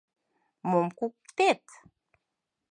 [0.69, 1.63] —Мом куктет?